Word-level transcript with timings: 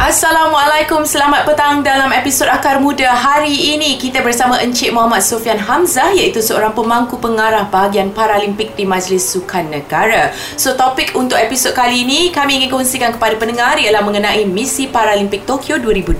Assalamualaikum, 0.00 1.04
selamat 1.04 1.44
petang 1.44 1.84
dalam 1.84 2.08
episod 2.16 2.48
Akar 2.48 2.80
Muda. 2.80 3.12
Hari 3.12 3.76
ini 3.76 4.00
kita 4.00 4.24
bersama 4.24 4.56
Encik 4.56 4.96
Muhammad 4.96 5.20
Sofian 5.20 5.60
Hamzah 5.60 6.16
iaitu 6.16 6.40
seorang 6.40 6.72
pemangku 6.72 7.20
pengarah 7.20 7.68
bahagian 7.68 8.08
Paralimpik 8.08 8.72
di 8.80 8.88
Majlis 8.88 9.28
Sukan 9.28 9.68
Negara. 9.68 10.32
So 10.56 10.72
topik 10.72 11.12
untuk 11.20 11.36
episod 11.36 11.76
kali 11.76 12.08
ini 12.08 12.32
kami 12.32 12.64
ingin 12.64 12.72
kongsikan 12.72 13.12
kepada 13.20 13.36
pendengar 13.36 13.76
ialah 13.76 14.00
mengenai 14.00 14.48
misi 14.48 14.88
Paralimpik 14.88 15.44
Tokyo 15.44 15.76
2020. 15.76 16.16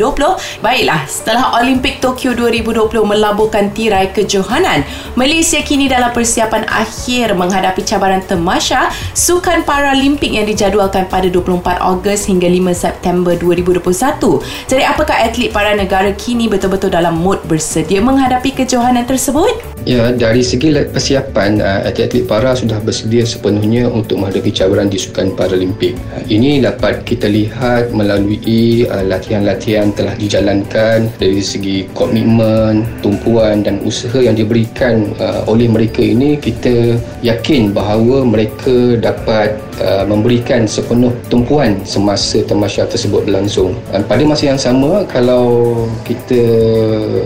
Baiklah, 0.61 1.09
setelah 1.09 1.57
Olimpik 1.65 2.05
Tokyo 2.05 2.37
2020 2.37 2.85
melabuhkan 3.01 3.73
tirai 3.73 4.13
kejohanan, 4.13 4.85
Malaysia 5.17 5.65
kini 5.65 5.89
dalam 5.89 6.13
persiapan 6.13 6.69
akhir 6.69 7.33
menghadapi 7.33 7.81
cabaran 7.89 8.21
temasya 8.21 8.93
Sukan 9.17 9.65
Paralimpik 9.65 10.37
yang 10.37 10.45
dijadualkan 10.45 11.09
pada 11.09 11.33
24 11.33 11.81
Ogos 11.81 12.29
hingga 12.29 12.45
5 12.45 12.77
September 12.77 13.33
2020. 13.41 13.70
2021. 13.71 14.43
Jadi 14.67 14.83
apakah 14.83 15.17
atlet 15.17 15.55
para 15.55 15.73
negara 15.79 16.11
kini 16.19 16.51
betul-betul 16.51 16.91
dalam 16.91 17.19
mood 17.23 17.39
bersedia 17.47 18.03
menghadapi 18.03 18.51
kejohanan 18.53 19.07
tersebut? 19.07 19.55
Ya, 19.89 20.13
dari 20.13 20.45
segi 20.45 20.77
persiapan, 20.77 21.65
uh, 21.65 21.89
atlet-atlet 21.89 22.29
para 22.29 22.53
sudah 22.53 22.77
bersedia 22.85 23.25
sepenuhnya 23.25 23.89
untuk 23.89 24.21
menghadapi 24.21 24.53
cabaran 24.53 24.93
di 24.93 25.01
Sukan 25.01 25.33
Paralimpik. 25.33 25.97
Uh, 26.13 26.21
ini 26.29 26.61
dapat 26.61 27.01
kita 27.09 27.25
lihat 27.25 27.89
melalui 27.97 28.85
uh, 28.85 29.01
latihan-latihan 29.09 29.89
telah 29.97 30.13
dijalankan 30.21 31.09
dari 31.17 31.41
segi 31.41 31.89
komitmen, 31.97 32.85
tumpuan 33.01 33.65
dan 33.65 33.81
usaha 33.81 34.21
yang 34.21 34.37
diberikan 34.37 35.13
oleh 35.49 35.69
mereka 35.69 36.05
ini 36.05 36.37
kita 36.37 37.01
yakin 37.25 37.73
bahawa 37.73 38.25
mereka 38.25 39.01
dapat 39.01 39.57
memberikan 40.05 40.69
sepenuh 40.69 41.15
tumpuan 41.33 41.81
semasa 41.89 42.43
temasya 42.45 42.85
tersebut 42.91 43.25
berlangsung. 43.25 43.73
pada 44.11 44.23
masa 44.27 44.53
yang 44.53 44.61
sama 44.61 45.07
kalau 45.07 45.87
kita 46.05 46.43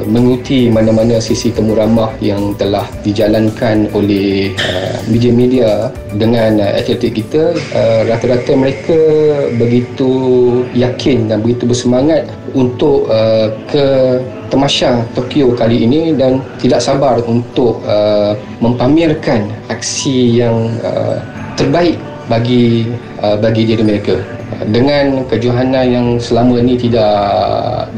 mengikuti 0.07 0.69
mana-mana 0.71 1.19
sisi 1.19 1.51
temu 1.51 1.75
ramah 1.75 2.13
yang 2.21 2.35
yang 2.35 2.53
telah 2.59 2.85
dijalankan 3.07 3.87
oleh 3.95 4.53
uh, 4.59 4.99
media-media 5.07 5.89
dengan 6.19 6.59
uh, 6.59 6.73
atletik 6.75 7.23
kita 7.23 7.55
uh, 7.55 8.01
rata-rata 8.11 8.53
mereka 8.59 8.99
begitu 9.55 10.11
yakin 10.75 11.31
dan 11.31 11.41
begitu 11.41 11.71
bersemangat 11.71 12.27
untuk 12.53 13.07
uh, 13.09 13.55
ke 13.71 13.87
Temasya 14.53 15.03
Tokyo 15.17 15.51
kali 15.57 15.83
ini 15.89 16.15
dan 16.15 16.39
tidak 16.61 16.85
sabar 16.85 17.19
untuk 17.25 17.81
uh, 17.89 18.37
mempamerkan 18.63 19.51
aksi 19.73 20.45
yang 20.45 20.79
uh, 20.85 21.19
terbaik 21.59 21.97
bagi 22.27 22.89
uh, 23.21 23.37
bagi 23.39 23.69
diri 23.69 23.83
mereka. 23.85 24.17
Dengan 24.71 25.27
kejohanan 25.27 25.87
yang 25.91 26.07
selama 26.23 26.63
ini 26.63 26.79
tidak 26.79 27.11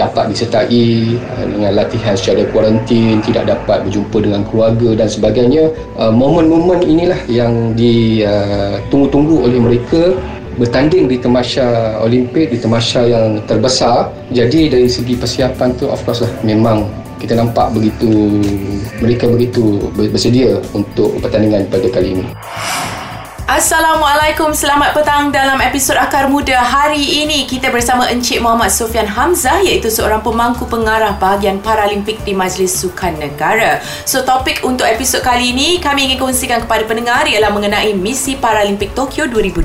dapat 0.00 0.32
disertai 0.32 1.14
uh, 1.20 1.44
dengan 1.46 1.72
latihan 1.76 2.14
secara 2.16 2.48
kuarantin 2.50 3.20
tidak 3.22 3.50
dapat 3.50 3.84
berjumpa 3.86 4.16
dengan 4.24 4.42
keluarga 4.48 5.04
dan 5.04 5.08
sebagainya 5.10 5.70
uh, 6.00 6.10
momen-momen 6.10 6.82
inilah 6.82 7.20
yang 7.28 7.76
ditunggu-tunggu 7.76 9.46
oleh 9.46 9.60
mereka 9.60 10.16
bertanding 10.56 11.04
di 11.04 11.20
temasya 11.20 12.00
Olimpik 12.00 12.48
di 12.48 12.58
temasya 12.58 13.00
yang 13.04 13.26
terbesar. 13.44 14.08
Jadi 14.32 14.72
dari 14.72 14.88
segi 14.88 15.12
persiapan 15.14 15.76
tu 15.76 15.86
of 15.92 16.00
course 16.02 16.24
lah 16.24 16.32
memang 16.40 16.88
kita 17.20 17.36
nampak 17.36 17.72
begitu 17.72 18.40
mereka 19.00 19.28
begitu 19.28 19.88
bersedia 19.96 20.60
untuk 20.76 21.16
pertandingan 21.20 21.64
pada 21.72 21.88
kali 21.88 22.12
ini 22.12 22.26
Assalamualaikum, 23.46 24.50
selamat 24.50 24.90
petang 24.90 25.30
dalam 25.30 25.62
episod 25.62 25.94
Akar 25.94 26.26
Muda. 26.26 26.58
Hari 26.66 26.98
ini 26.98 27.46
kita 27.46 27.70
bersama 27.70 28.10
Encik 28.10 28.42
Muhammad 28.42 28.74
Sofian 28.74 29.06
Hamzah 29.06 29.62
iaitu 29.62 29.86
seorang 29.86 30.18
pemangku 30.18 30.66
pengarah 30.66 31.14
bahagian 31.14 31.62
Paralimpik 31.62 32.18
di 32.26 32.34
Majlis 32.34 32.74
Sukan 32.74 33.14
Negara. 33.22 33.78
So 34.02 34.26
topik 34.26 34.66
untuk 34.66 34.82
episod 34.90 35.22
kali 35.22 35.54
ini 35.54 35.78
kami 35.78 36.10
ingin 36.10 36.18
kongsikan 36.18 36.66
kepada 36.66 36.90
pendengar 36.90 37.22
ialah 37.30 37.54
mengenai 37.54 37.94
misi 37.94 38.34
Paralimpik 38.34 38.98
Tokyo 38.98 39.30
2020. 39.30 39.62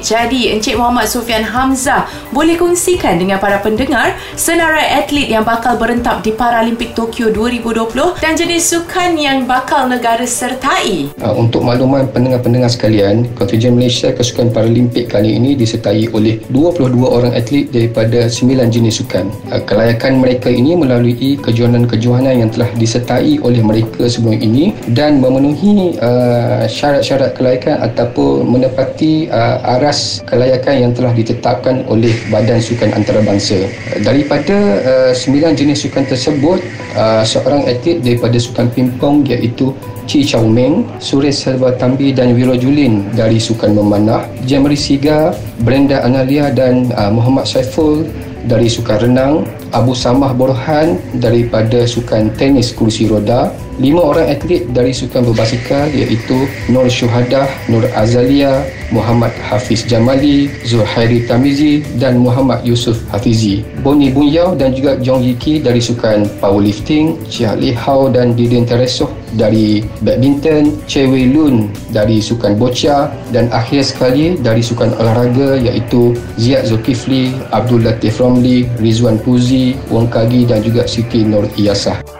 Jadi 0.00 0.56
Encik 0.56 0.80
Muhammad 0.80 1.04
Sofian 1.04 1.44
Hamzah 1.44 2.08
boleh 2.32 2.56
kongsikan 2.56 3.20
dengan 3.20 3.36
para 3.36 3.60
pendengar 3.60 4.16
senarai 4.32 4.96
atlet 4.96 5.28
yang 5.28 5.44
bakal 5.44 5.76
berentap 5.76 6.24
di 6.24 6.32
Paralimpik 6.32 6.96
Tokyo 6.96 7.28
2020 7.28 8.16
dan 8.16 8.32
jenis 8.32 8.64
sukan 8.64 9.12
yang 9.20 9.44
bakal 9.44 9.84
negara 9.92 10.24
sertai. 10.24 11.12
Uh, 11.20 11.36
untuk 11.36 11.60
makluman 11.60 12.08
pendengar-pendengar 12.08 12.72
sekalian 12.72 13.09
dan 13.10 13.26
kontingen 13.34 13.74
Malaysia 13.74 14.14
ke 14.14 14.22
Sukan 14.22 14.54
Paralimpik 14.54 15.10
kali 15.10 15.34
ini 15.34 15.58
disertai 15.58 16.06
oleh 16.14 16.38
22 16.54 16.94
orang 17.02 17.34
atlet 17.34 17.66
daripada 17.66 18.30
9 18.30 18.70
jenis 18.70 19.02
sukan. 19.02 19.26
Uh, 19.50 19.58
kelayakan 19.66 20.22
mereka 20.22 20.46
ini 20.46 20.78
melalui 20.78 21.34
kejohanan-kejohanan 21.42 22.46
yang 22.46 22.50
telah 22.54 22.70
disertai 22.78 23.42
oleh 23.42 23.58
mereka 23.66 24.06
sebelum 24.06 24.38
ini 24.38 24.78
dan 24.94 25.18
memenuhi 25.18 25.98
uh, 25.98 26.70
syarat-syarat 26.70 27.34
kelayakan 27.34 27.82
ataupun 27.82 28.46
menepati 28.46 29.26
uh, 29.26 29.58
aras 29.66 30.22
kelayakan 30.30 30.86
yang 30.86 30.92
telah 30.94 31.10
ditetapkan 31.10 31.82
oleh 31.90 32.14
Badan 32.30 32.62
Sukan 32.62 32.94
Antarabangsa. 32.94 33.58
Daripada 34.06 34.54
uh, 34.86 35.12
9 35.12 35.58
jenis 35.58 35.82
sukan 35.82 36.06
tersebut, 36.06 36.62
uh, 36.94 37.26
seorang 37.26 37.66
atlet 37.66 37.98
daripada 37.98 38.38
sukan 38.38 38.70
pimpong 38.70 39.26
iaitu 39.26 39.74
Chi 40.10 40.26
Chow 40.26 40.42
Meng, 40.42 40.82
Suresh 40.98 41.46
Selva 41.46 41.70
Tambi 41.78 42.10
dan 42.10 42.34
Wiro 42.34 42.58
Julin 42.58 43.06
dari 43.14 43.38
Sukan 43.38 43.78
Memanah, 43.78 44.26
Jamri 44.42 44.74
Siga, 44.74 45.30
Brenda 45.62 46.02
Analia 46.02 46.50
dan 46.50 46.90
uh, 46.98 47.14
Muhammad 47.14 47.46
Saiful 47.46 48.02
dari 48.50 48.66
Sukan 48.66 49.06
Renang, 49.06 49.46
Abu 49.70 49.94
Samah 49.94 50.34
Borhan 50.34 50.98
daripada 51.22 51.86
Sukan 51.86 52.26
Tenis 52.34 52.74
Kursi 52.74 53.06
Roda, 53.06 53.54
lima 53.78 54.02
orang 54.02 54.34
atlet 54.34 54.66
dari 54.74 54.90
sukan 54.90 55.30
berbasikal 55.30 55.86
iaitu 55.94 56.42
Nur 56.66 56.90
Syuhadah, 56.90 57.46
Nur 57.70 57.86
Azalia, 57.94 58.66
Muhammad 58.90 59.30
Hafiz 59.46 59.86
Jamali, 59.86 60.50
Zuhairi 60.66 61.22
Tamizi 61.30 61.86
dan 62.02 62.18
Muhammad 62.18 62.66
Yusuf 62.66 62.98
Hafizi. 63.14 63.62
Boni 63.86 64.10
Bunyao 64.10 64.58
dan 64.58 64.74
juga 64.74 64.98
Jong 64.98 65.22
Yiki 65.22 65.62
dari 65.62 65.78
sukan 65.78 66.26
powerlifting, 66.42 67.14
Chia 67.30 67.54
Li 67.54 67.70
Hao 67.70 68.10
dan 68.10 68.34
Didin 68.34 68.66
Teresoh 68.66 69.19
dari 69.34 69.84
badminton, 70.02 70.82
Che 70.86 71.06
Wei 71.06 71.30
Lun 71.30 71.70
dari 71.90 72.18
sukan 72.22 72.58
boccia 72.58 73.10
dan 73.30 73.50
akhir 73.50 73.86
sekali 73.86 74.38
dari 74.38 74.62
sukan 74.62 74.94
olahraga 74.98 75.58
iaitu 75.58 76.14
Ziad 76.38 76.66
Zulkifli, 76.66 77.34
Abdul 77.54 77.86
Latif 77.86 78.18
Romli, 78.18 78.66
Rizwan 78.78 79.18
Puzi, 79.20 79.78
Wong 79.90 80.10
Kagi 80.10 80.46
dan 80.46 80.62
juga 80.62 80.86
Siti 80.86 81.22
Nur 81.22 81.46
Iyasah. 81.54 82.19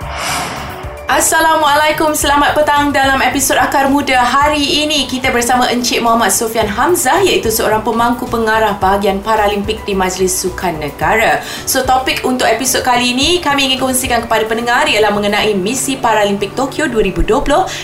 Assalamualaikum, 1.10 2.14
selamat 2.14 2.54
petang 2.54 2.94
dalam 2.94 3.18
episod 3.18 3.58
Akar 3.58 3.90
Muda. 3.90 4.22
Hari 4.22 4.86
ini 4.86 5.10
kita 5.10 5.34
bersama 5.34 5.66
Encik 5.66 6.06
Muhammad 6.06 6.30
Sofian 6.30 6.70
Hamzah 6.70 7.26
iaitu 7.26 7.50
seorang 7.50 7.82
pemangku 7.82 8.30
pengarah 8.30 8.78
bahagian 8.78 9.18
Paralimpik 9.18 9.82
di 9.82 9.90
Majlis 9.90 10.30
Sukan 10.30 10.78
Negara. 10.78 11.42
So 11.66 11.82
topik 11.82 12.22
untuk 12.22 12.46
episod 12.46 12.86
kali 12.86 13.10
ini 13.10 13.42
kami 13.42 13.66
ingin 13.66 13.82
kongsikan 13.82 14.22
kepada 14.22 14.46
pendengar 14.46 14.86
ialah 14.86 15.10
mengenai 15.10 15.50
misi 15.58 15.98
Paralimpik 15.98 16.54
Tokyo 16.54 16.86
2020. 16.86 17.26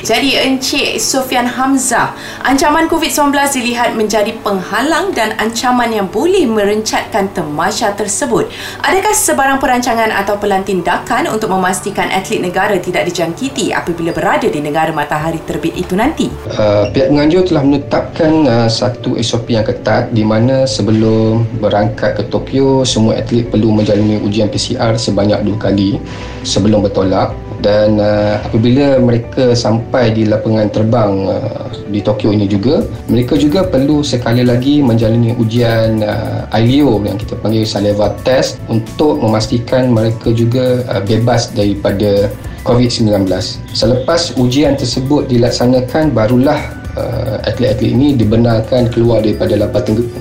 Jadi 0.06 0.38
Encik 0.46 1.02
Sofian 1.02 1.50
Hamzah, 1.50 2.14
ancaman 2.46 2.86
COVID-19 2.86 3.34
dilihat 3.58 3.98
menjadi 3.98 4.38
penghalang 4.46 5.10
dan 5.10 5.34
ancaman 5.42 5.90
yang 5.90 6.06
boleh 6.06 6.46
merencatkan 6.46 7.34
temasya 7.34 7.90
tersebut. 7.98 8.46
Adakah 8.86 9.10
sebarang 9.10 9.58
perancangan 9.58 10.14
atau 10.14 10.38
pelantindakan 10.38 11.26
untuk 11.26 11.50
memastikan 11.50 12.06
atlet 12.14 12.38
negara 12.38 12.78
tidak 12.78 13.02
di 13.02 13.15
dijangkiti 13.16 13.72
apabila 13.72 14.12
berada 14.12 14.44
di 14.44 14.60
negara 14.60 14.92
matahari 14.92 15.40
terbit 15.48 15.72
itu 15.72 15.96
nanti? 15.96 16.28
Uh, 16.52 16.92
pihak 16.92 17.08
penganjur 17.08 17.48
telah 17.48 17.64
menetapkan 17.64 18.32
uh, 18.44 18.68
satu 18.68 19.16
SOP 19.24 19.56
yang 19.56 19.64
ketat 19.64 20.12
di 20.12 20.20
mana 20.20 20.68
sebelum 20.68 21.48
berangkat 21.56 22.20
ke 22.20 22.28
Tokyo, 22.28 22.84
semua 22.84 23.16
atlet 23.16 23.48
perlu 23.48 23.72
menjalani 23.72 24.20
ujian 24.20 24.52
PCR 24.52 25.00
sebanyak 25.00 25.48
dua 25.48 25.56
kali 25.56 25.96
sebelum 26.44 26.84
bertolak 26.84 27.32
dan 27.64 27.96
uh, 27.96 28.36
apabila 28.44 29.00
mereka 29.00 29.56
sampai 29.56 30.12
di 30.12 30.28
lapangan 30.28 30.68
terbang 30.68 31.12
uh, 31.24 31.72
di 31.88 32.04
Tokyo 32.04 32.36
ini 32.36 32.44
juga 32.44 32.84
mereka 33.08 33.40
juga 33.40 33.64
perlu 33.64 34.04
sekali 34.04 34.44
lagi 34.44 34.84
menjalani 34.84 35.32
ujian 35.40 36.04
uh, 36.04 36.44
ILO 36.52 37.00
yang 37.00 37.16
kita 37.16 37.32
panggil 37.40 37.64
saliva 37.64 38.12
test 38.28 38.60
untuk 38.68 39.24
memastikan 39.24 39.88
mereka 39.88 40.36
juga 40.36 40.84
uh, 40.84 41.00
bebas 41.00 41.56
daripada 41.56 42.28
COVID-19. 42.66 43.30
Selepas 43.70 44.34
ujian 44.34 44.74
tersebut 44.74 45.30
dilaksanakan 45.30 46.10
barulah 46.10 46.58
uh, 46.98 47.38
atlet-atlet 47.46 47.94
ini 47.94 48.18
dibenarkan 48.18 48.90
keluar 48.90 49.22
daripada 49.22 49.54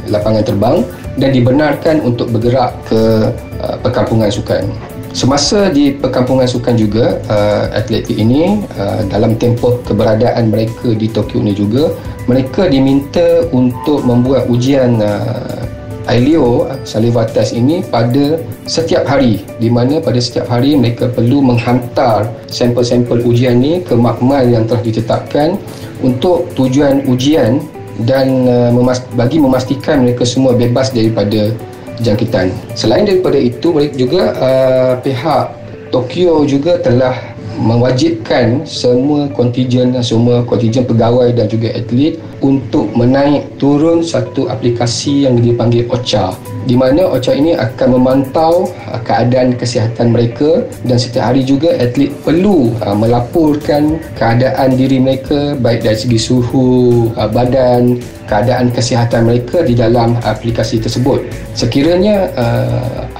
lapangan 0.07 0.43
terbang 0.45 0.77
dan 1.17 1.33
dibenarkan 1.33 2.05
untuk 2.05 2.29
bergerak 2.29 2.77
ke 2.85 3.33
uh, 3.65 3.75
perkampungan 3.81 4.29
sukan. 4.29 4.69
Semasa 5.15 5.71
di 5.71 5.95
perkampungan 5.95 6.43
sukan 6.43 6.75
juga 6.75 7.23
uh, 7.31 7.71
atlet 7.71 8.03
ini 8.11 8.67
uh, 8.75 8.99
dalam 9.07 9.39
tempoh 9.39 9.79
keberadaan 9.87 10.51
mereka 10.51 10.91
di 10.91 11.07
Tokyo 11.07 11.39
ini 11.39 11.55
juga 11.55 11.95
mereka 12.27 12.67
diminta 12.67 13.47
untuk 13.55 14.03
membuat 14.03 14.51
ujian 14.51 14.99
uh, 14.99 15.64
ILEO 16.05 16.69
saliva 16.85 17.25
test 17.25 17.57
ini 17.57 17.81
pada 17.85 18.37
setiap 18.69 19.05
hari 19.09 19.41
di 19.57 19.69
mana 19.69 19.97
pada 20.01 20.21
setiap 20.21 20.49
hari 20.49 20.77
mereka 20.77 21.09
perlu 21.09 21.41
menghantar 21.41 22.29
sampel-sampel 22.49 23.25
ujian 23.25 23.61
ini 23.61 23.81
ke 23.81 23.97
makmal 23.97 24.45
yang 24.45 24.69
telah 24.69 24.81
ditetapkan 24.85 25.57
untuk 26.05 26.49
tujuan 26.53 27.05
ujian 27.09 27.61
dan 28.03 28.45
uh, 28.45 28.71
memas- 28.75 29.07
bagi 29.15 29.39
memastikan 29.39 30.03
mereka 30.03 30.27
semua 30.27 30.51
bebas 30.51 30.91
daripada 30.91 31.55
jangkitan. 32.03 32.51
Selain 32.75 33.07
daripada 33.07 33.39
itu, 33.39 33.71
mereka 33.71 33.95
juga 33.95 34.23
uh, 34.35 34.93
pihak 34.99 35.45
Tokyo 35.93 36.43
juga 36.43 36.75
telah 36.83 37.15
mewajibkan 37.59 38.67
semua 38.67 39.27
kontijen 39.31 39.95
semua 40.03 40.43
kontijen 40.43 40.83
pegawai 40.83 41.31
dan 41.31 41.47
juga 41.47 41.71
atlet 41.71 42.19
untuk 42.43 42.91
menaik 42.93 43.47
turun 43.57 44.03
satu 44.03 44.51
aplikasi 44.51 45.25
yang 45.25 45.39
dipanggil 45.39 45.87
OCHA 45.89 46.55
di 46.65 46.73
mana 46.73 47.05
OCHA 47.05 47.33
ini 47.37 47.53
akan 47.53 47.87
memantau 47.97 48.69
uh, 48.89 48.99
keadaan 49.05 49.53
kesihatan 49.53 50.11
mereka 50.11 50.65
dan 50.83 50.97
setiap 50.97 51.31
hari 51.31 51.45
juga 51.45 51.71
atlet 51.77 52.09
perlu 52.25 52.73
uh, 52.81 52.97
melaporkan 52.97 54.01
keadaan 54.17 54.73
diri 54.73 54.97
mereka 54.97 55.53
baik 55.61 55.85
dari 55.85 55.97
segi 55.97 56.19
suhu 56.19 57.09
uh, 57.13 57.29
badan 57.29 58.01
keadaan 58.25 58.73
kesihatan 58.73 59.29
mereka 59.29 59.61
di 59.61 59.77
dalam 59.77 60.17
aplikasi 60.25 60.81
tersebut. 60.81 61.21
Sekiranya 61.53 62.33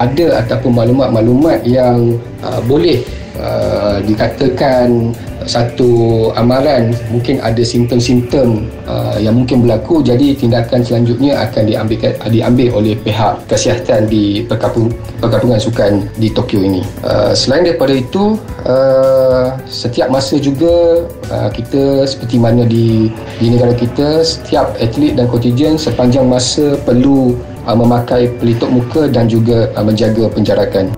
ada 0.02 0.42
ataupun 0.42 0.74
maklumat-maklumat 0.74 1.62
yang 1.62 2.18
boleh 2.66 3.06
uh, 3.40 3.98
dikatakan 4.04 5.14
satu 5.46 6.30
amaran 6.34 6.92
mungkin 7.14 7.38
ada 7.40 7.62
simptom-simptom 7.62 8.66
uh, 8.90 9.18
yang 9.22 9.38
mungkin 9.38 9.62
berlaku 9.62 10.02
jadi 10.02 10.34
tindakan 10.34 10.82
selanjutnya 10.82 11.38
akan 11.46 11.70
diambil 11.70 11.98
diambil 12.34 12.68
oleh 12.82 12.94
pihak 12.98 13.46
kesihatan 13.46 14.10
di 14.10 14.42
perkampungan 14.50 15.62
sukan 15.62 16.10
di 16.18 16.34
Tokyo 16.34 16.66
ini. 16.66 16.82
Uh, 17.06 17.32
selain 17.38 17.66
daripada 17.66 17.94
itu 17.94 18.42
uh, 18.66 19.54
setiap 19.70 20.10
masa 20.10 20.42
juga 20.42 21.06
uh, 21.30 21.50
kita 21.54 22.10
seperti 22.10 22.42
mana 22.42 22.66
di 22.66 23.14
di 23.38 23.48
negara 23.54 23.78
kita 23.78 24.26
setiap 24.26 24.74
atlet 24.82 25.14
dan 25.14 25.30
kontijen 25.30 25.78
sepanjang 25.78 26.26
masa 26.26 26.74
perlu 26.82 27.38
uh, 27.70 27.78
memakai 27.78 28.34
pelitup 28.42 28.74
muka 28.74 29.06
dan 29.08 29.30
juga 29.30 29.70
uh, 29.78 29.86
menjaga 29.86 30.26
penjarakan. 30.34 30.90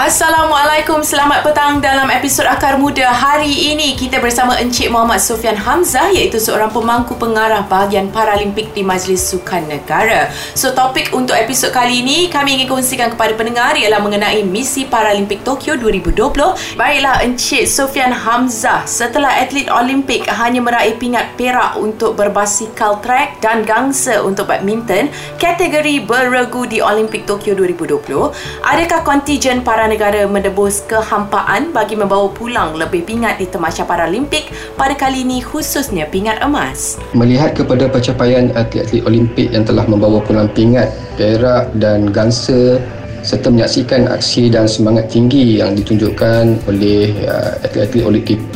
Assalamualaikum, 0.00 1.04
selamat 1.04 1.44
petang 1.44 1.76
dalam 1.76 2.08
episod 2.08 2.48
Akar 2.48 2.80
Muda 2.80 3.12
hari 3.12 3.52
ini 3.52 3.92
kita 3.92 4.16
bersama 4.16 4.56
Encik 4.56 4.88
Muhammad 4.88 5.20
Sofian 5.20 5.52
Hamzah 5.52 6.08
iaitu 6.08 6.40
seorang 6.40 6.72
pemangku 6.72 7.20
pengarah 7.20 7.68
bahagian 7.68 8.08
Paralimpik 8.08 8.72
di 8.72 8.80
Majlis 8.80 9.20
Sukan 9.20 9.68
Negara. 9.68 10.32
So 10.56 10.72
topik 10.72 11.12
untuk 11.12 11.36
episod 11.36 11.68
kali 11.68 12.00
ini 12.00 12.32
kami 12.32 12.56
ingin 12.56 12.72
kongsikan 12.72 13.12
kepada 13.12 13.36
pendengar 13.36 13.76
ialah 13.76 14.00
mengenai 14.00 14.40
misi 14.40 14.88
Paralimpik 14.88 15.44
Tokyo 15.44 15.76
2020. 15.76 16.80
Baiklah 16.80 17.20
Encik 17.20 17.68
Sofian 17.68 18.16
Hamzah, 18.16 18.88
setelah 18.88 19.36
atlet 19.36 19.68
Olimpik 19.68 20.24
hanya 20.32 20.64
meraih 20.64 20.96
pingat 20.96 21.36
perak 21.36 21.76
untuk 21.76 22.16
berbasikal 22.16 23.04
track 23.04 23.44
dan 23.44 23.68
gangsa 23.68 24.24
untuk 24.24 24.48
badminton, 24.48 25.12
kategori 25.36 26.08
berregu 26.08 26.64
di 26.64 26.80
Olimpik 26.80 27.28
Tokyo 27.28 27.52
2020, 27.52 28.32
adakah 28.64 29.04
kontijen 29.04 29.60
para 29.60 29.89
negara 29.90 30.22
menebus 30.30 30.86
kehampaan 30.86 31.74
bagi 31.74 31.98
membawa 31.98 32.30
pulang 32.30 32.78
lebih 32.78 33.02
pingat 33.02 33.42
di 33.42 33.50
Temasya 33.50 33.82
Paralimpik 33.82 34.46
pada 34.78 34.94
kali 34.94 35.26
ini 35.26 35.42
khususnya 35.42 36.06
pingat 36.06 36.38
emas. 36.38 37.02
Melihat 37.10 37.58
kepada 37.58 37.90
pencapaian 37.90 38.54
atlet-atlet 38.54 39.02
Olimpik 39.02 39.50
yang 39.50 39.66
telah 39.66 39.82
membawa 39.90 40.22
pulang 40.22 40.46
pingat, 40.54 40.94
perak 41.18 41.74
dan 41.74 42.14
gangsa 42.14 42.78
serta 43.20 43.52
menyaksikan 43.52 44.08
aksi 44.08 44.48
dan 44.48 44.64
semangat 44.64 45.12
tinggi 45.12 45.60
yang 45.60 45.76
ditunjukkan 45.76 46.56
oleh 46.68 47.12
uh, 47.26 47.58
atlet-atlet 47.64 48.04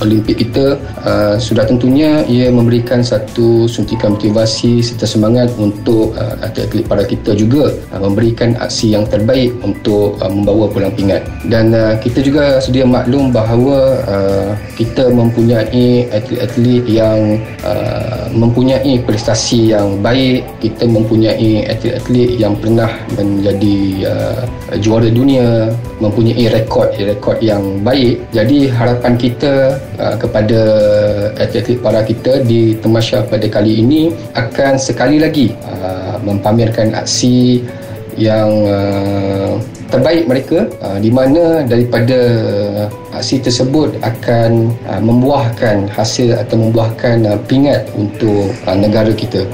Olimpik 0.01 0.37
kita. 0.41 0.81
Uh, 1.05 1.37
sudah 1.37 1.69
tentunya 1.69 2.25
ia 2.25 2.49
memberikan 2.49 3.05
satu 3.05 3.69
suntikan 3.69 4.17
motivasi 4.17 4.81
serta 4.81 5.05
semangat 5.05 5.53
untuk 5.61 6.17
uh, 6.17 6.37
atlet-atlet 6.41 6.85
para 6.89 7.05
kita 7.05 7.37
juga 7.37 7.75
uh, 7.93 8.01
memberikan 8.01 8.57
aksi 8.61 8.95
yang 8.97 9.05
terbaik 9.09 9.53
untuk 9.61 10.17
uh, 10.21 10.31
membawa 10.31 10.71
pulang 10.71 10.95
pingat. 10.95 11.27
Dan 11.49 11.75
uh, 11.75 11.99
kita 12.01 12.25
juga 12.25 12.61
sedia 12.63 12.89
maklum 12.89 13.35
bahawa 13.35 14.01
uh, 14.09 14.51
kita 14.81 15.13
mempunyai 15.13 16.09
atlet-atlet 16.09 16.83
yang 16.89 17.43
uh, 17.65 18.31
mempunyai 18.33 19.01
prestasi 19.05 19.77
yang 19.77 20.01
baik. 20.01 20.47
Kita 20.61 20.89
mempunyai 20.89 21.69
atlet-atlet 21.69 22.41
yang 22.41 22.57
pernah 22.57 22.91
menjadi 23.17 23.77
Uh, 24.05 24.47
juara 24.81 25.07
dunia 25.13 25.71
mempunyai 26.01 26.49
rekod 26.51 26.89
rekod 26.97 27.37
yang 27.39 27.85
baik 27.85 28.19
jadi 28.33 28.73
harapan 28.73 29.15
kita 29.15 29.77
uh, 30.01 30.17
kepada 30.17 30.61
atlet 31.37 31.77
para 31.79 32.01
kita 32.03 32.43
di 32.43 32.75
Temasya 32.81 33.29
pada 33.29 33.47
kali 33.47 33.85
ini 33.85 34.11
akan 34.35 34.81
sekali 34.81 35.21
lagi 35.21 35.53
uh, 35.69 36.17
mempamerkan 36.25 36.97
aksi 36.97 37.63
yang 38.15 38.51
uh, 38.71 39.59
terbaik 39.91 40.27
mereka 40.27 40.67
uh, 40.83 40.99
di 40.99 41.11
mana 41.11 41.63
daripada 41.67 42.19
aksi 43.15 43.43
tersebut 43.43 43.95
akan 44.03 44.75
uh, 44.91 45.03
membuahkan 45.03 45.87
hasil 45.93 46.35
atau 46.35 46.59
membuahkan 46.59 47.27
uh, 47.27 47.39
pingat 47.47 47.87
untuk 47.95 48.51
uh, 48.67 48.77
negara 48.79 49.15
kita. 49.15 49.47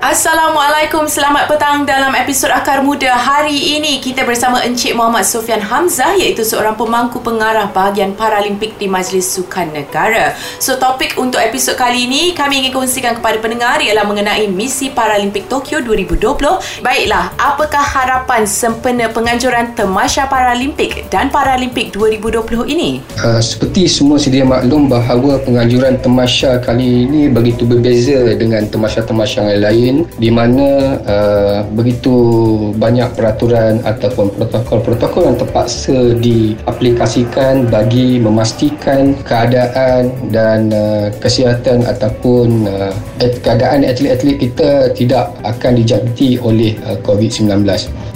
Assalamualaikum, 0.00 1.04
selamat 1.04 1.44
petang 1.44 1.84
dalam 1.84 2.16
episod 2.16 2.48
Akar 2.48 2.80
Muda 2.80 3.20
hari 3.20 3.76
ini 3.76 4.00
kita 4.00 4.24
bersama 4.24 4.64
Encik 4.64 4.96
Muhammad 4.96 5.28
Sofian 5.28 5.60
Hamzah 5.60 6.16
iaitu 6.16 6.40
seorang 6.40 6.72
pemangku 6.72 7.20
pengarah 7.20 7.68
bahagian 7.68 8.16
Paralimpik 8.16 8.80
di 8.80 8.88
Majlis 8.88 9.28
Sukan 9.28 9.76
Negara. 9.76 10.32
So 10.56 10.80
topik 10.80 11.20
untuk 11.20 11.36
episod 11.44 11.76
kali 11.76 12.08
ini 12.08 12.32
kami 12.32 12.64
ingin 12.64 12.72
kongsikan 12.72 13.20
kepada 13.20 13.44
pendengar 13.44 13.84
ialah 13.84 14.08
mengenai 14.08 14.48
misi 14.48 14.88
Paralimpik 14.88 15.52
Tokyo 15.52 15.84
2020. 15.84 16.80
Baiklah, 16.80 17.36
apakah 17.36 17.84
harapan 17.84 18.48
sempena 18.48 19.12
penganjuran 19.12 19.76
Temasya 19.76 20.32
Paralimpik 20.32 21.12
dan 21.12 21.28
Paralimpik 21.28 21.92
2020 21.92 22.72
ini? 22.72 23.04
Uh, 23.20 23.36
seperti 23.36 23.84
semua 23.84 24.16
sedia 24.16 24.48
maklum 24.48 24.88
bahawa 24.88 25.36
penganjuran 25.44 26.00
Temasya 26.00 26.64
kali 26.64 27.04
ini 27.04 27.28
begitu 27.28 27.68
berbeza 27.68 28.32
dengan 28.40 28.64
Temasya-Temasya 28.64 29.60
yang 29.60 29.60
lain 29.60 29.89
lain 29.90 30.06
di 30.22 30.30
mana 30.30 30.96
uh, 31.02 31.58
begitu 31.74 32.14
banyak 32.78 33.10
peraturan 33.18 33.82
ataupun 33.82 34.30
protokol-protokol 34.38 35.26
yang 35.26 35.36
terpaksa 35.36 36.14
diaplikasikan 36.22 37.66
bagi 37.66 38.22
memastikan 38.22 39.18
keadaan 39.26 40.14
dan 40.30 40.70
uh, 40.70 41.10
kesihatan 41.18 41.82
ataupun 41.82 42.70
uh, 42.70 42.94
keadaan 43.42 43.82
atlet-atlet 43.82 44.38
kita 44.38 44.94
tidak 44.94 45.34
akan 45.42 45.82
dijangkiti 45.82 46.38
oleh 46.38 46.78
uh, 46.86 46.94
COVID-19 47.02 47.66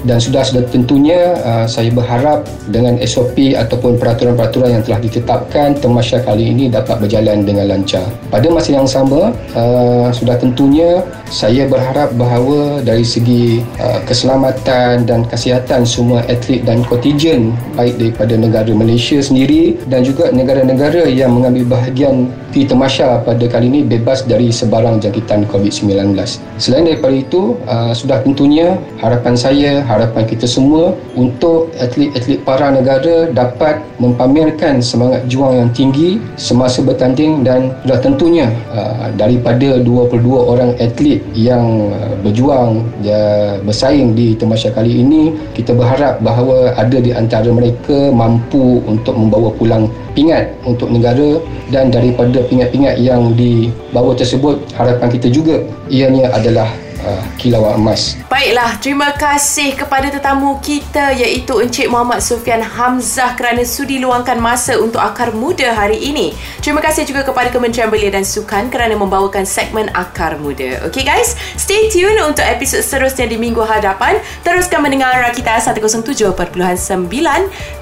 dan 0.04 0.20
sudah 0.20 0.44
sudah 0.44 0.64
tentunya 0.68 1.34
uh, 1.42 1.66
saya 1.66 1.88
berharap 1.88 2.44
dengan 2.68 3.00
SOP 3.02 3.56
ataupun 3.56 3.96
peraturan-peraturan 3.96 4.78
yang 4.78 4.84
telah 4.84 5.00
ditetapkan 5.00 5.80
temasya 5.80 6.20
kali 6.22 6.52
ini 6.52 6.68
dapat 6.68 7.00
berjalan 7.00 7.42
dengan 7.42 7.72
lancar. 7.72 8.04
Pada 8.28 8.46
masa 8.52 8.76
yang 8.76 8.88
sama 8.88 9.32
uh, 9.56 10.08
sudah 10.12 10.36
tentunya 10.36 11.00
saya 11.32 11.63
berharap 11.68 12.12
bahawa 12.18 12.82
dari 12.82 13.06
segi 13.06 13.62
uh, 13.78 14.00
keselamatan 14.04 15.06
dan 15.06 15.22
kesihatan 15.28 15.86
semua 15.86 16.24
atlet 16.26 16.64
dan 16.66 16.82
kontijen 16.86 17.54
baik 17.78 17.96
daripada 17.98 18.34
negara 18.34 18.72
Malaysia 18.74 19.18
sendiri 19.22 19.78
dan 19.86 20.02
juga 20.02 20.30
negara-negara 20.34 21.06
yang 21.06 21.34
mengambil 21.36 21.78
bahagian 21.78 22.32
di 22.54 22.62
temasya 22.62 23.22
pada 23.26 23.44
kali 23.50 23.66
ini 23.66 23.80
bebas 23.82 24.22
dari 24.26 24.54
sebarang 24.54 25.02
jangkitan 25.02 25.46
COVID-19. 25.50 26.14
Selain 26.58 26.86
daripada 26.86 27.16
itu 27.18 27.58
uh, 27.66 27.90
sudah 27.90 28.22
tentunya 28.22 28.78
harapan 29.02 29.34
saya 29.34 29.82
harapan 29.82 30.22
kita 30.26 30.46
semua 30.46 30.94
untuk 31.18 31.74
atlet-atlet 31.82 32.38
para 32.46 32.70
negara 32.70 33.30
dapat 33.30 33.82
mempamerkan 33.98 34.78
semangat 34.82 35.26
juang 35.30 35.54
yang 35.58 35.70
tinggi 35.74 36.22
semasa 36.38 36.82
bertanding 36.82 37.42
dan 37.46 37.74
sudah 37.86 37.98
tentunya 38.02 38.46
uh, 38.70 39.10
daripada 39.14 39.78
22 39.82 40.22
orang 40.34 40.74
atlet 40.78 41.22
yang 41.34 41.53
uh, 41.62 42.14
berjuang 42.24 42.82
dan 43.04 43.62
bersaing 43.62 44.16
di 44.16 44.34
Temasya 44.34 44.74
kali 44.74 45.02
ini 45.02 45.34
kita 45.54 45.74
berharap 45.74 46.18
bahawa 46.24 46.74
ada 46.74 46.98
di 46.98 47.14
antara 47.14 47.46
mereka 47.50 48.10
mampu 48.10 48.82
untuk 48.86 49.14
membawa 49.14 49.54
pulang 49.54 49.86
pingat 50.14 50.54
untuk 50.66 50.90
negara 50.90 51.38
dan 51.70 51.90
daripada 51.90 52.42
pingat-pingat 52.46 52.98
yang 53.00 53.34
dibawa 53.34 54.14
tersebut 54.14 54.60
harapan 54.74 55.08
kita 55.10 55.28
juga 55.30 55.62
ianya 55.90 56.30
adalah 56.34 56.70
uh, 57.04 57.22
kilauan 57.36 57.78
emas. 57.78 58.16
Baiklah, 58.32 58.80
terima 58.80 59.12
kasih 59.14 59.76
kepada 59.76 60.08
tetamu 60.08 60.58
kita 60.64 61.12
iaitu 61.12 61.60
Encik 61.60 61.92
Muhammad 61.92 62.24
Sufian 62.24 62.64
Hamzah 62.64 63.36
kerana 63.36 63.62
sudi 63.62 64.00
luangkan 64.00 64.40
masa 64.40 64.80
untuk 64.80 64.98
Akar 64.98 65.36
Muda 65.36 65.76
hari 65.76 66.00
ini. 66.00 66.32
Terima 66.64 66.80
kasih 66.80 67.04
juga 67.04 67.22
kepada 67.22 67.52
Kementerian 67.52 67.92
Belia 67.92 68.10
dan 68.10 68.24
Sukan 68.24 68.72
kerana 68.72 68.96
membawakan 68.96 69.44
segmen 69.44 69.92
Akar 69.92 70.40
Muda. 70.40 70.80
Okay 70.88 71.04
guys, 71.04 71.36
stay 71.60 71.92
tune 71.92 72.16
untuk 72.24 72.42
episod 72.42 72.80
seterusnya 72.80 73.28
di 73.28 73.36
minggu 73.36 73.60
hadapan. 73.62 74.18
Teruskan 74.42 74.80
mendengar 74.80 75.12
Rakita 75.20 75.60
107.9 75.60 76.34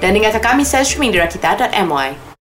dan 0.03 0.09
dengarkan 0.11 0.43
kami 0.43 0.63
saya 0.67 0.83
streaming 0.83 1.15
di 1.15 1.19
rakita.my. 1.23 2.32